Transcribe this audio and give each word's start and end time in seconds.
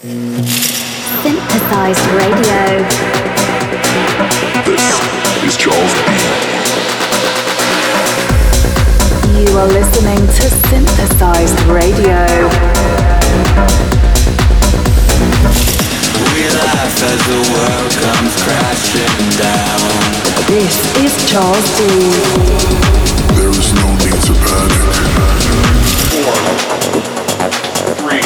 Synthesized 0.00 2.00
Radio. 2.16 2.80
This 4.64 4.88
is 5.44 5.52
Charles 5.58 5.92
D. 5.92 5.98
You 9.36 9.52
are 9.58 9.66
listening 9.66 10.16
to 10.16 10.48
Synthesized 10.72 11.60
Radio. 11.66 12.16
We 16.32 16.48
laugh 16.48 17.02
as 17.04 17.20
the 17.28 17.44
world 17.52 17.92
comes 18.00 18.32
crashing 18.40 19.20
down. 19.36 19.84
This 20.48 20.80
is 20.96 21.12
Charles 21.30 21.68
D. 21.76 21.84
There 23.36 23.50
is 23.50 23.68
no 23.74 23.84
need 24.00 24.16
to 24.24 24.32
panic. 24.48 24.80
Four, 26.08 26.32
three, 28.00 28.24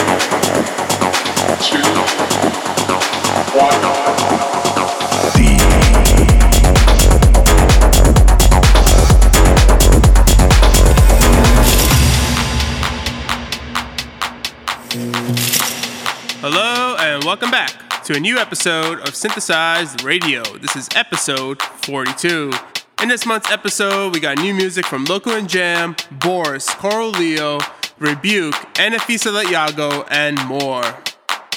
to 18.04 18.14
a 18.14 18.21
new 18.21 18.36
episode 18.36 19.00
of 19.00 19.17
Synthesized 19.17 20.04
Radio. 20.04 20.43
This 20.59 20.76
is 20.76 20.90
episode 20.95 21.62
42. 21.62 22.53
In 23.00 23.09
this 23.09 23.25
month's 23.25 23.50
episode, 23.50 24.12
we 24.12 24.21
got 24.21 24.36
new 24.36 24.53
music 24.53 24.84
from 24.84 25.07
Loco 25.07 25.34
and 25.34 25.48
Jam, 25.48 25.96
Boris, 26.11 26.68
Coral 26.75 27.12
Leo, 27.12 27.61
Rebuke, 27.98 28.54
Anfisa 28.75 29.32
Letyago, 29.32 30.07
and 30.11 30.36
more. 30.46 31.04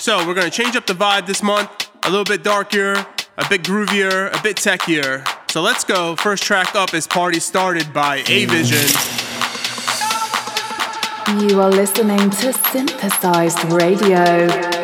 So 0.08 0.26
we're 0.26 0.36
gonna 0.36 0.50
change 0.50 0.78
up 0.78 0.86
the 0.86 0.94
vibe 0.94 1.26
this 1.26 1.44
month, 1.44 1.70
a 2.04 2.10
little 2.10 2.24
bit 2.24 2.42
darker, 2.42 2.94
a 3.38 3.50
bit 3.50 3.62
groovier, 3.62 4.34
a 4.34 4.42
bit 4.42 4.56
techier. 4.56 5.28
So 5.52 5.62
let's 5.62 5.84
go. 5.84 6.16
First 6.16 6.44
track 6.44 6.76
up 6.76 6.94
is 6.94 7.06
Party 7.06 7.42
Started 7.42 7.92
by 7.92 8.24
A 8.30 8.46
Vision. 8.46 8.88
You 11.50 11.60
are 11.60 11.70
listening 11.70 12.30
to 12.30 12.54
Synthesized 12.54 13.66
Radio. 13.66 14.77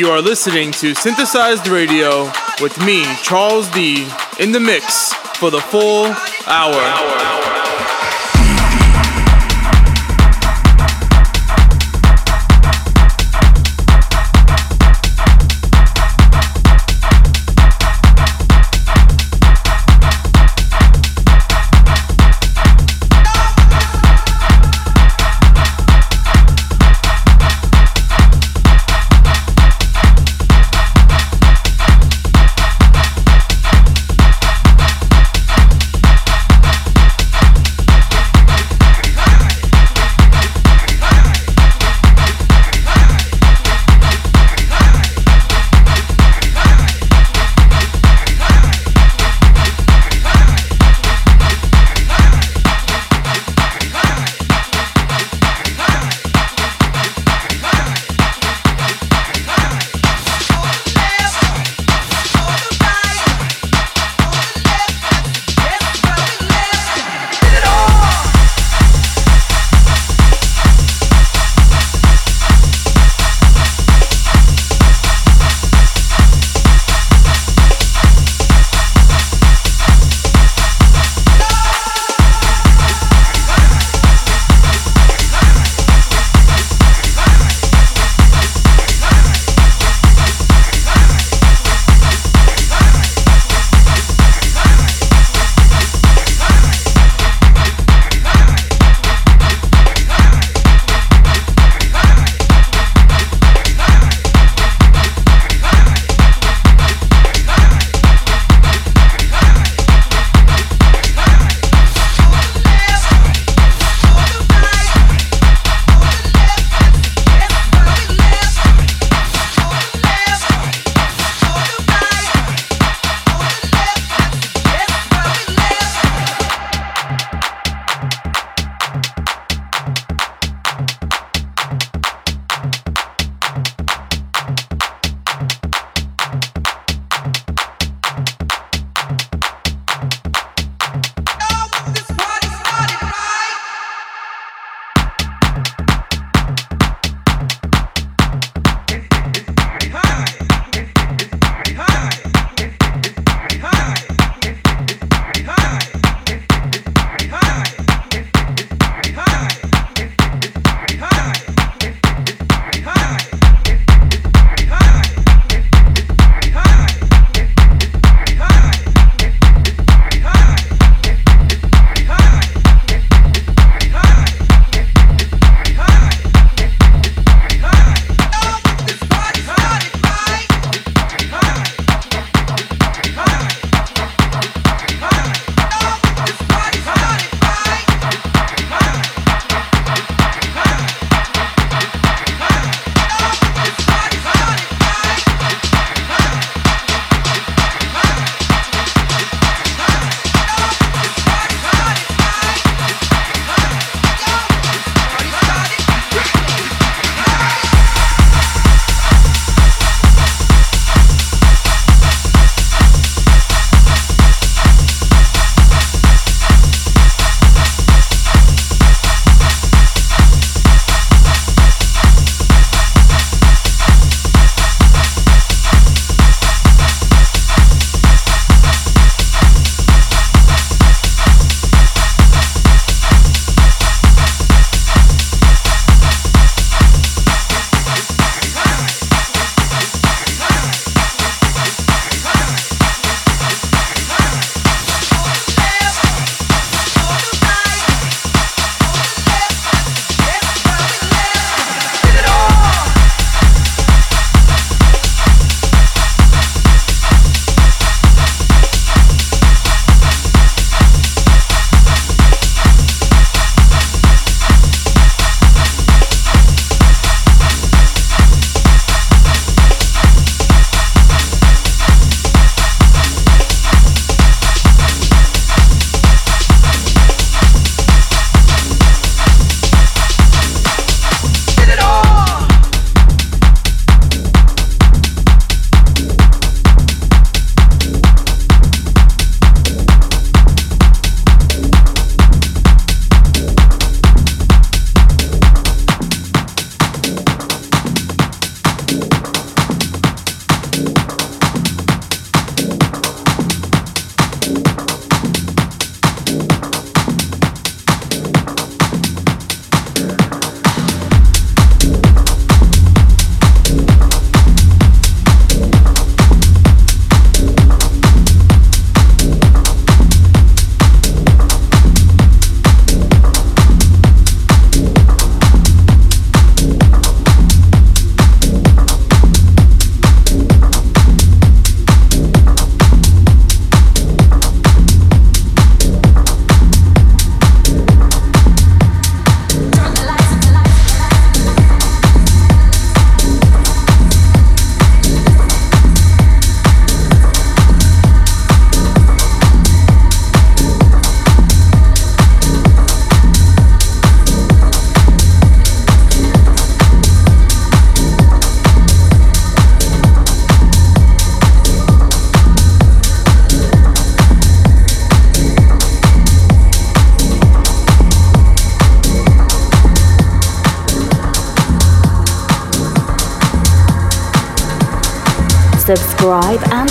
You 0.00 0.08
are 0.08 0.22
listening 0.22 0.72
to 0.72 0.94
Synthesized 0.94 1.68
Radio 1.68 2.32
with 2.62 2.82
me, 2.86 3.04
Charles 3.16 3.68
D, 3.68 4.08
in 4.38 4.50
the 4.50 4.58
mix 4.58 5.12
for 5.12 5.50
the 5.50 5.60
full 5.60 6.06
hour. 6.46 7.50
Thank 7.50 7.59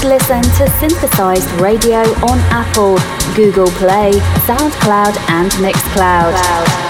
listen 0.09 0.41
to 0.41 0.67
Synthesized 0.79 1.51
Radio 1.61 1.99
on 2.25 2.39
Apple, 2.49 2.97
Google 3.35 3.67
Play, 3.77 4.13
SoundCloud, 4.47 5.15
and 5.29 5.51
Mixcloud. 5.51 6.88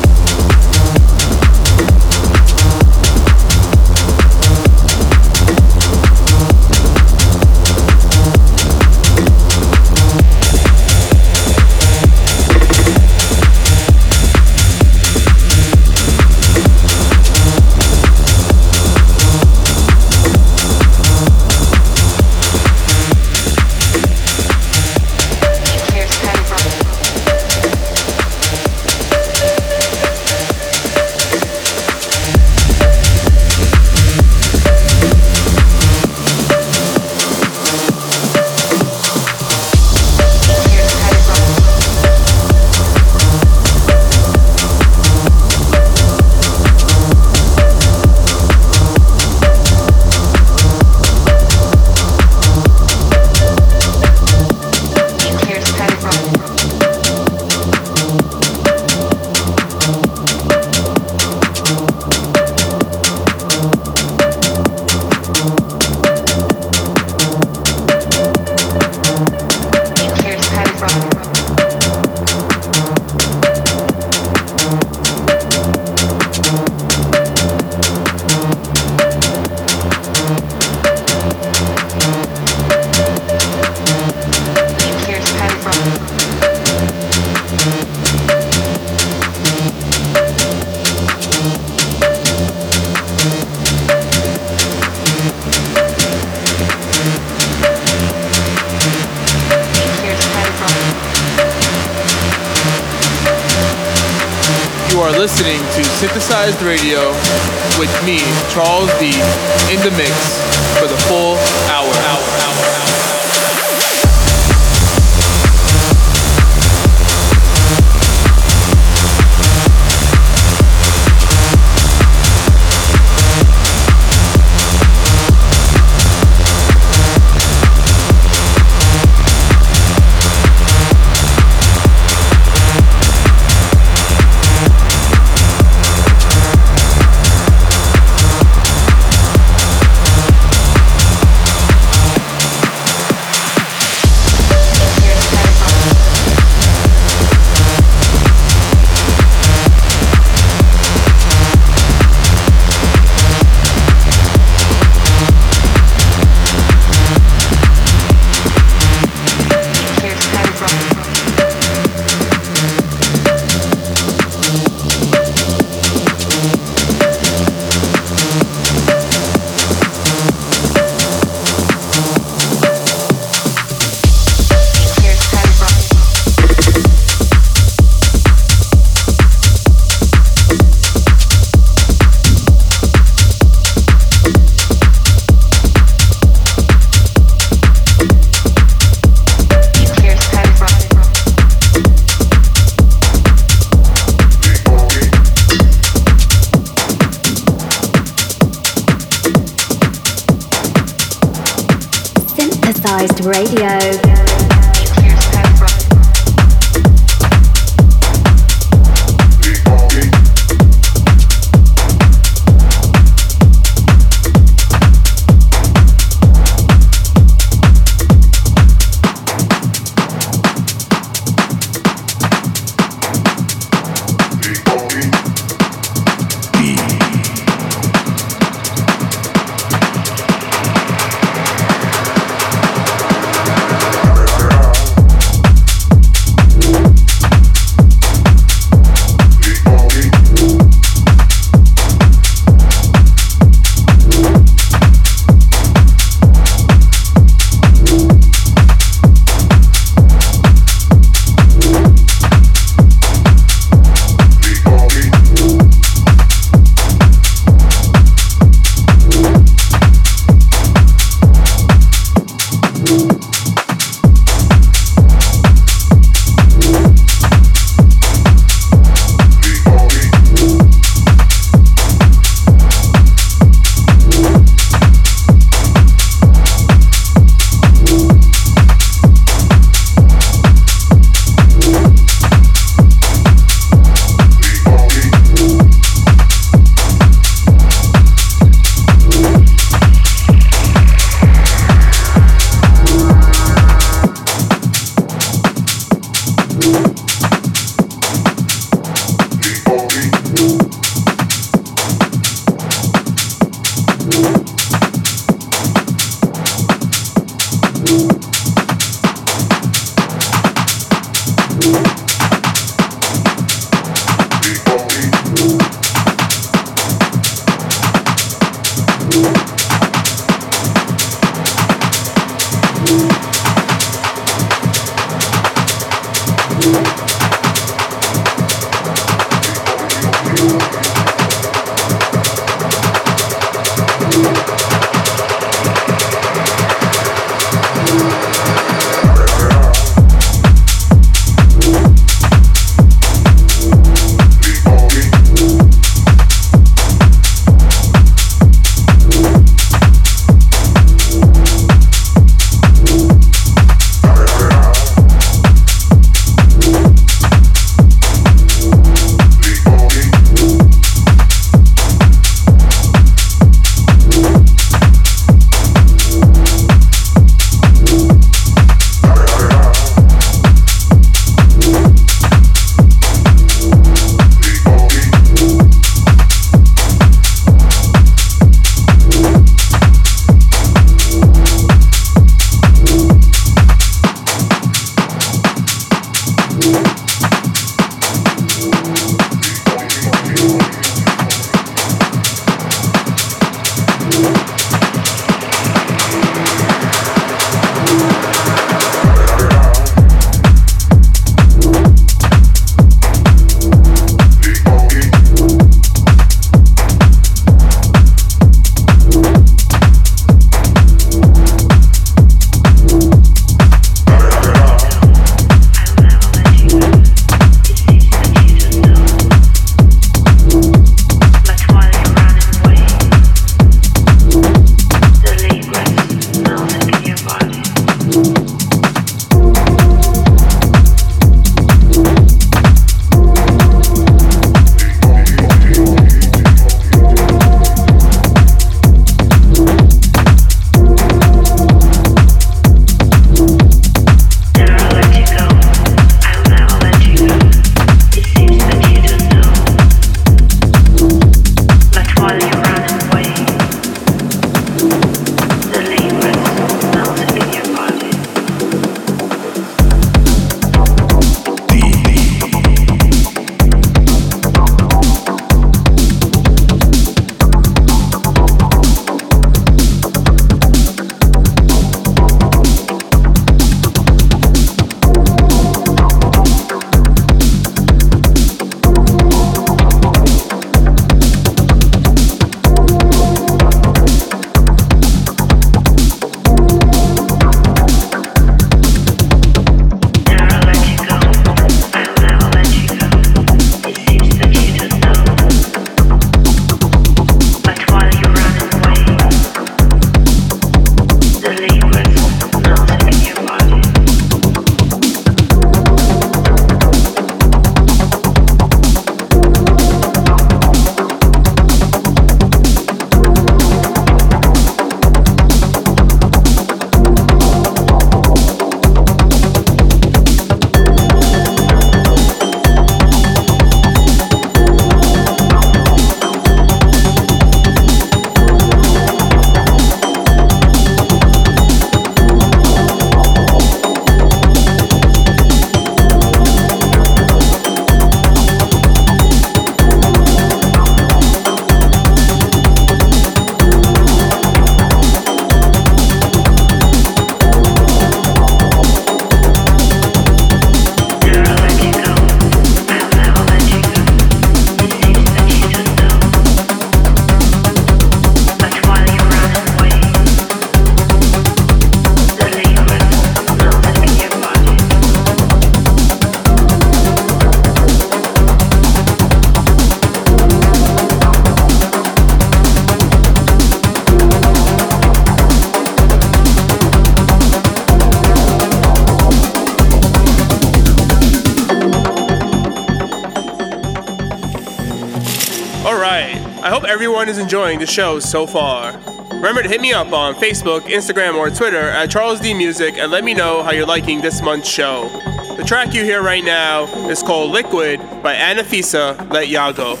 Enjoying 587.44 587.78
the 587.78 587.86
show 587.86 588.20
so 588.20 588.46
far. 588.46 588.98
Remember 589.30 589.62
to 589.62 589.68
hit 589.68 589.82
me 589.82 589.92
up 589.92 590.14
on 590.14 590.34
Facebook, 590.34 590.80
Instagram, 590.80 591.34
or 591.34 591.50
Twitter 591.50 591.90
at 591.90 592.10
Charles 592.10 592.40
D 592.40 592.54
Music 592.54 592.94
and 592.96 593.12
let 593.12 593.22
me 593.22 593.34
know 593.34 593.62
how 593.62 593.70
you're 593.70 593.84
liking 593.84 594.22
this 594.22 594.40
month's 594.40 594.66
show. 594.66 595.10
The 595.58 595.62
track 595.62 595.92
you 595.92 596.04
hear 596.04 596.22
right 596.22 596.42
now 596.42 596.84
is 597.10 597.22
called 597.22 597.50
Liquid 597.50 598.00
by 598.22 598.34
Anfisa 598.34 599.14
Letyago. 599.28 600.00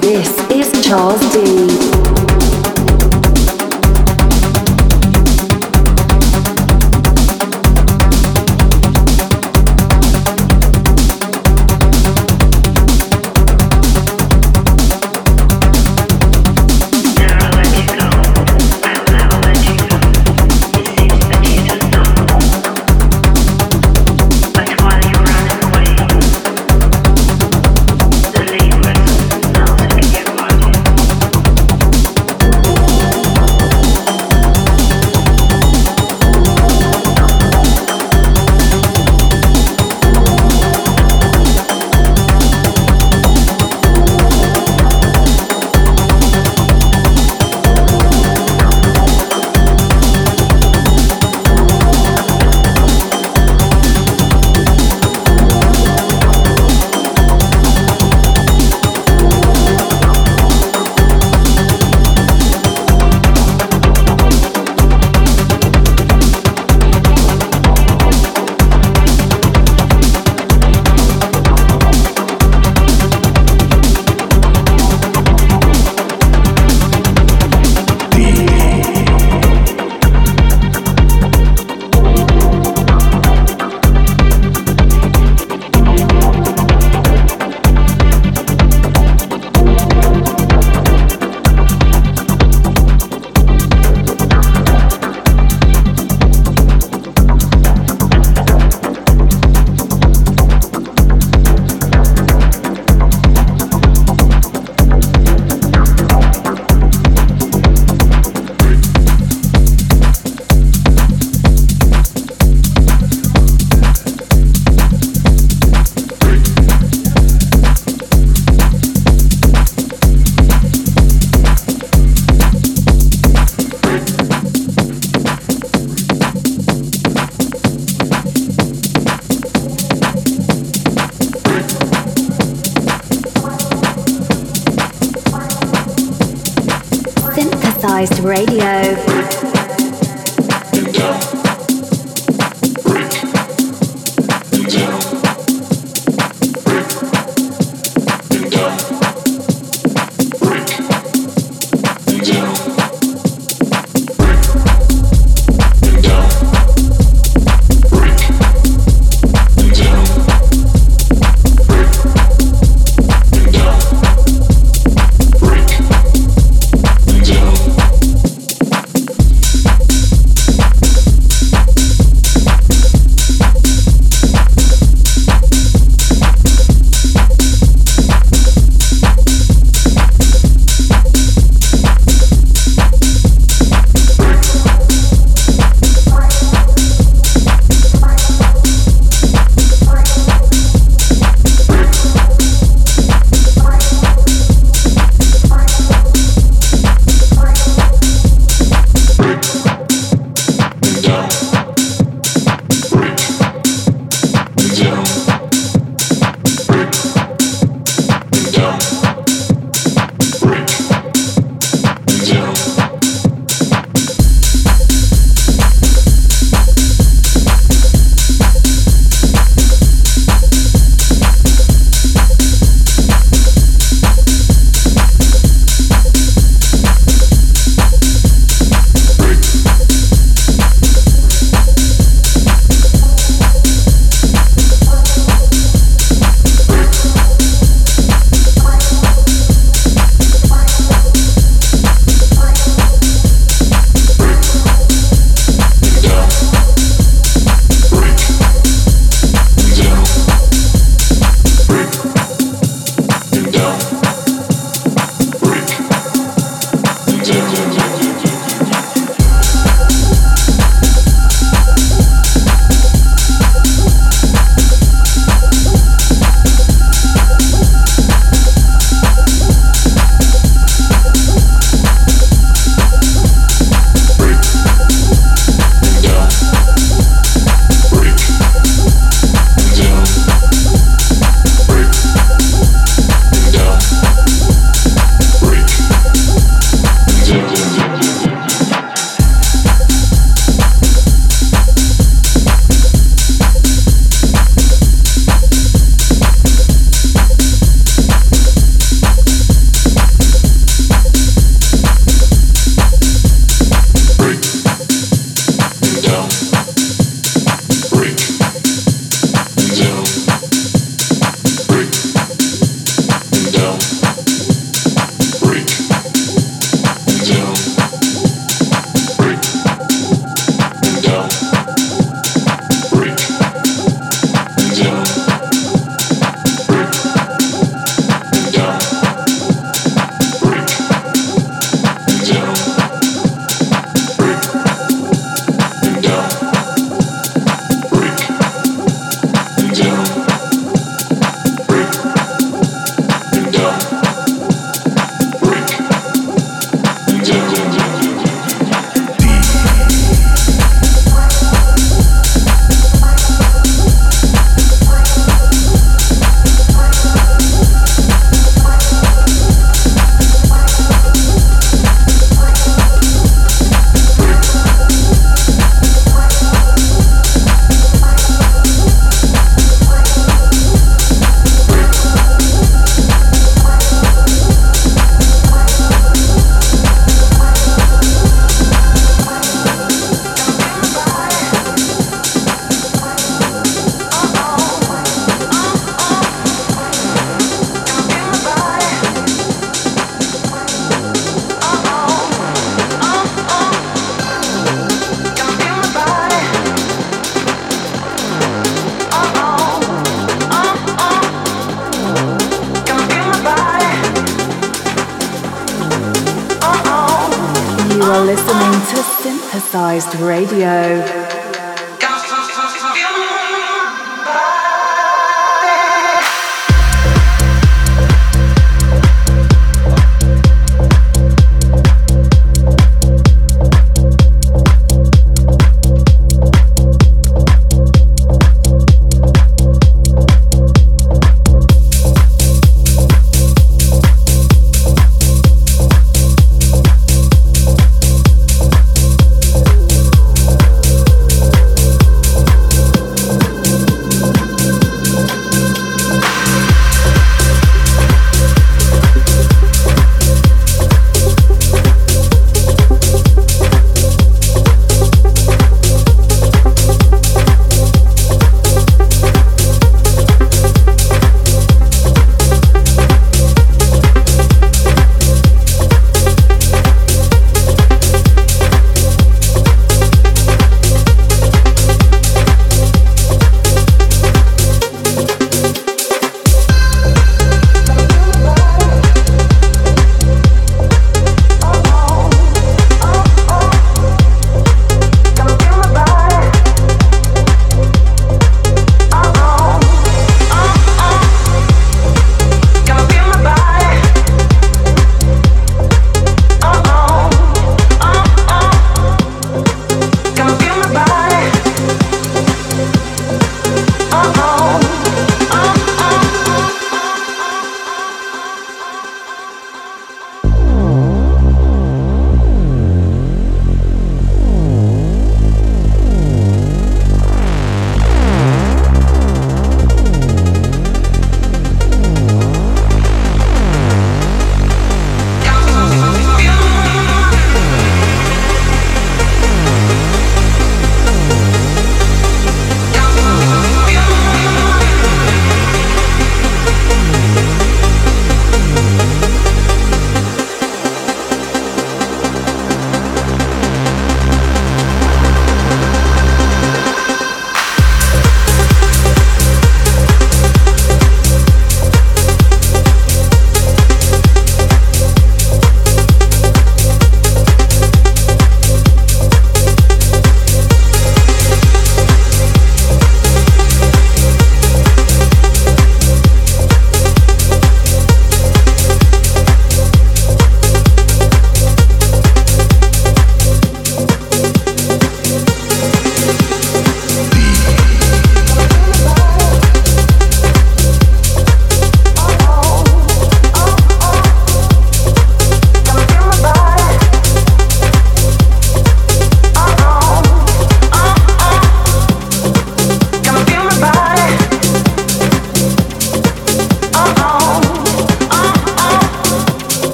This 0.00 0.50
is 0.50 0.86
Charles 0.86 1.20
D. 1.34 1.99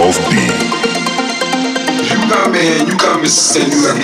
You 0.00 0.14
come 2.30 2.54
in, 2.54 2.86
you 2.86 2.96
come 2.96 3.20
and 3.20 3.28
send 3.28 3.72
you 3.72 3.90
a 3.90 3.94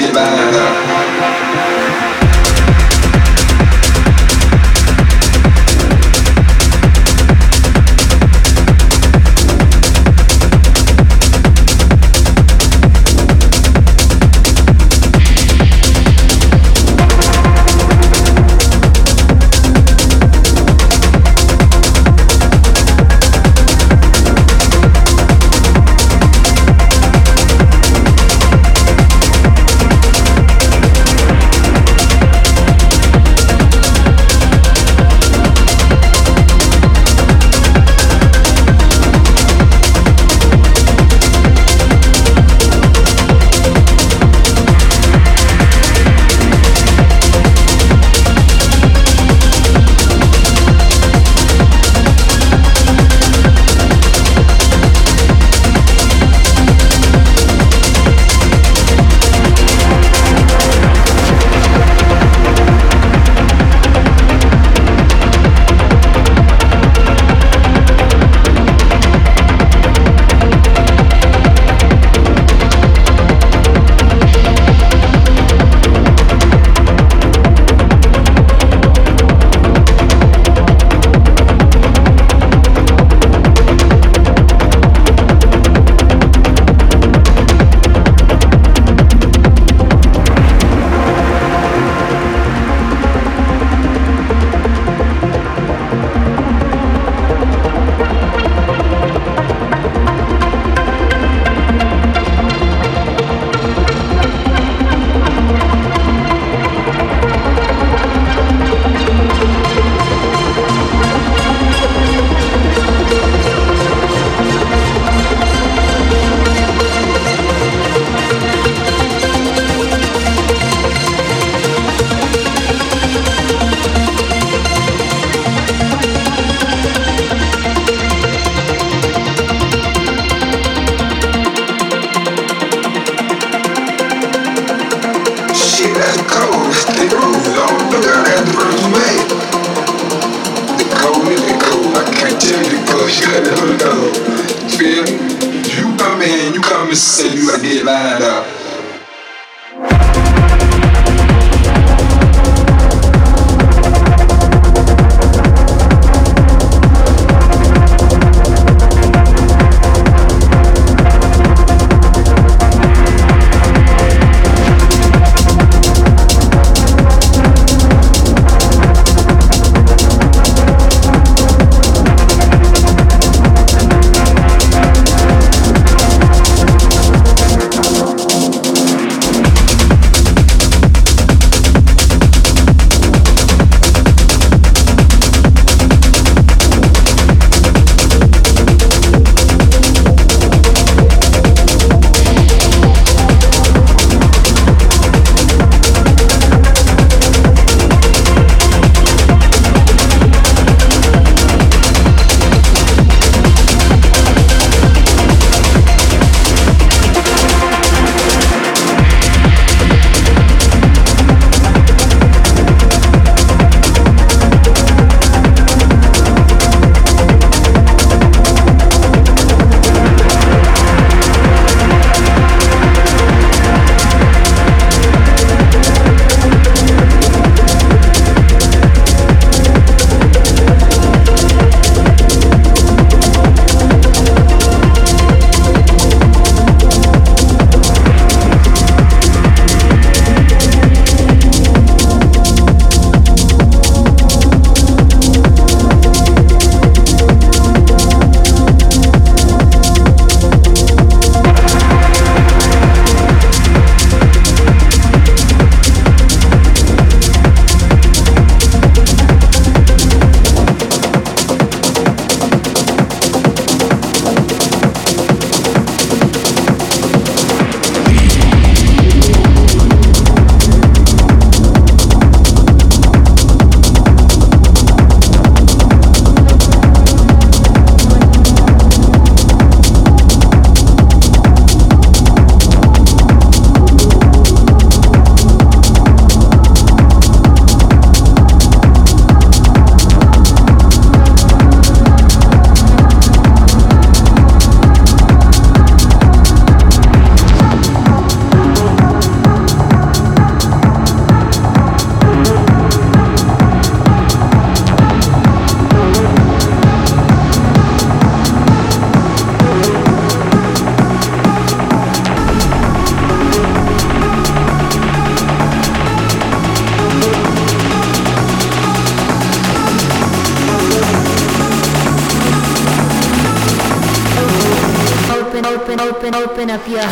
open, 326.00 326.34
open, 326.34 326.34
open, 326.34 326.70
up 326.70 326.88
your. 326.88 327.04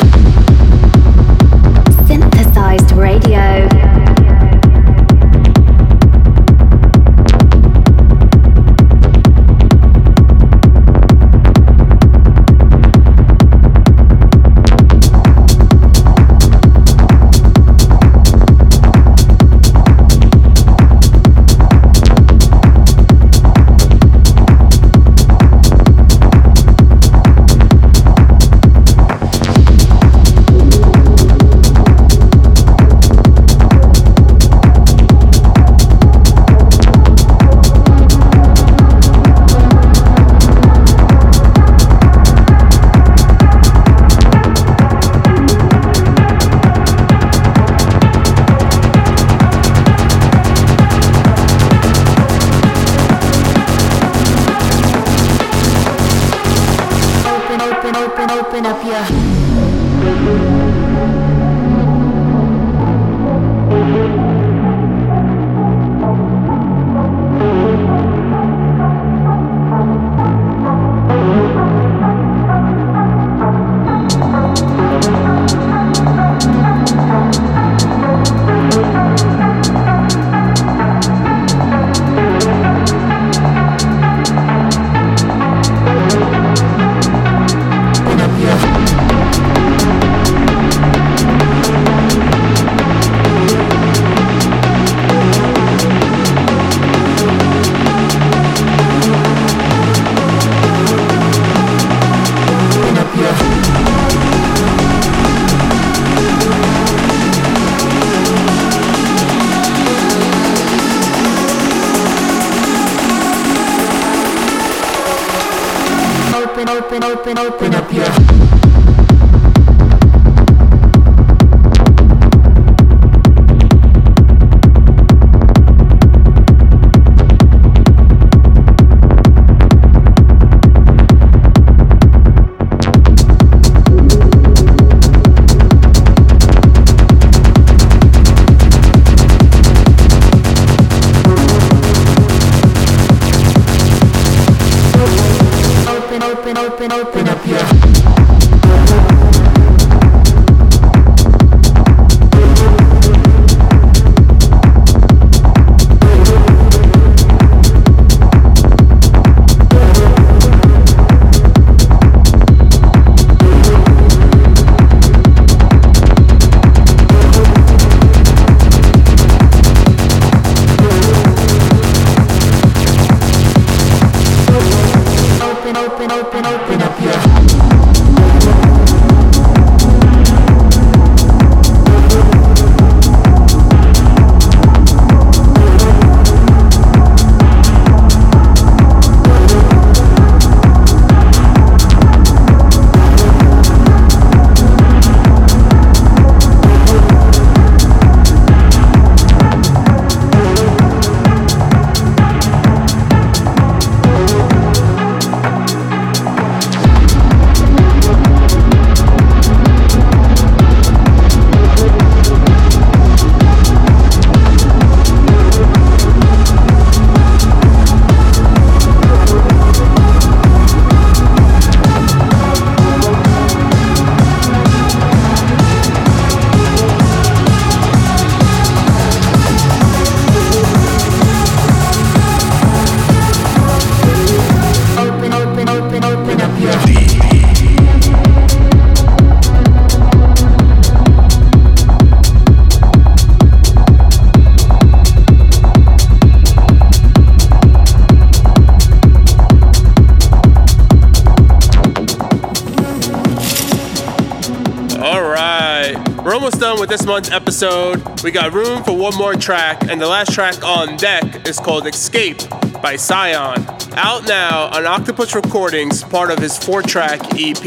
We 258.23 258.31
got 258.31 258.53
room 258.53 258.83
for 258.85 258.97
one 258.97 259.17
more 259.17 259.35
track, 259.35 259.83
and 259.89 260.01
the 260.01 260.07
last 260.07 260.33
track 260.33 260.63
on 260.65 260.97
deck 260.97 261.47
is 261.49 261.59
called 261.59 261.87
Escape 261.87 262.39
by 262.81 262.97
Sian. 262.97 263.67
Out 263.95 264.27
now 264.27 264.71
on 264.73 264.87
Octopus 264.87 265.35
Recordings, 265.35 266.05
part 266.05 266.31
of 266.31 266.39
his 266.39 266.57
four 266.57 266.83
track 266.83 267.21
EP. 267.35 267.63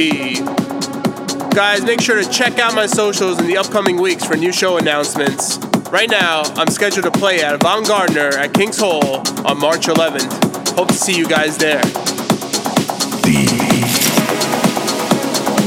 Guys, 1.54 1.84
make 1.84 2.02
sure 2.02 2.22
to 2.22 2.30
check 2.30 2.60
out 2.60 2.74
my 2.74 2.86
socials 2.86 3.40
in 3.40 3.48
the 3.48 3.58
upcoming 3.58 4.02
weeks 4.02 4.26
for 4.26 4.36
new 4.36 4.52
show 4.52 4.78
announcements. 4.78 5.58
Right 5.90 6.10
now, 6.10 6.44
I'm 6.56 6.68
scheduled 6.68 7.06
to 7.06 7.12
play 7.12 7.42
at 7.42 7.54
Avant 7.54 7.88
Gardner 7.88 8.30
at 8.30 8.54
King's 8.54 8.78
Hall 8.78 9.24
on 9.46 9.60
March 9.60 9.88
11th. 9.88 10.76
Hope 10.76 10.90
to 10.90 10.94
see 10.94 11.18
you 11.18 11.28
guys 11.28 11.58
there. 11.58 11.82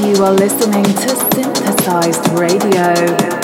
You 0.06 0.22
are 0.24 0.32
listening 0.32 0.84
to 0.84 1.08
Synthesized 1.34 2.28
Radio. 2.38 3.38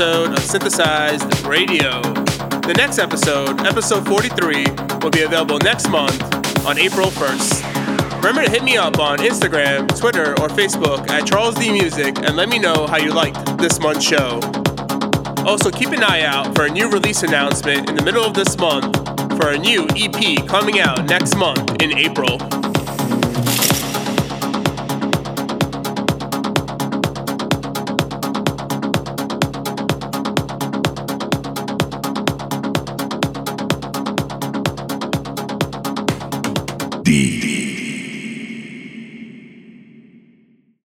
Episode 0.00 0.32
of 0.32 0.38
Synthesized 0.38 1.44
Radio. 1.44 2.00
The 2.00 2.72
next 2.74 2.98
episode, 2.98 3.60
episode 3.66 4.06
43, 4.06 4.64
will 5.02 5.10
be 5.10 5.20
available 5.24 5.58
next 5.58 5.90
month 5.90 6.22
on 6.64 6.78
April 6.78 7.08
1st. 7.08 8.16
Remember 8.16 8.42
to 8.42 8.50
hit 8.50 8.64
me 8.64 8.78
up 8.78 8.98
on 8.98 9.18
Instagram, 9.18 9.94
Twitter, 9.94 10.30
or 10.40 10.48
Facebook 10.48 11.10
at 11.10 11.26
Charles 11.26 11.54
D 11.56 11.70
Music 11.70 12.16
and 12.20 12.34
let 12.34 12.48
me 12.48 12.58
know 12.58 12.86
how 12.86 12.96
you 12.96 13.12
liked 13.12 13.58
this 13.58 13.78
month's 13.78 14.02
show. 14.02 14.40
Also, 15.44 15.70
keep 15.70 15.90
an 15.90 16.02
eye 16.02 16.22
out 16.22 16.54
for 16.54 16.64
a 16.64 16.70
new 16.70 16.88
release 16.88 17.22
announcement 17.22 17.90
in 17.90 17.94
the 17.94 18.02
middle 18.02 18.24
of 18.24 18.32
this 18.32 18.56
month 18.56 18.96
for 19.36 19.50
a 19.50 19.58
new 19.58 19.86
EP 19.96 20.46
coming 20.46 20.80
out 20.80 21.04
next 21.04 21.36
month 21.36 21.82
in 21.82 21.92
April. 21.98 22.38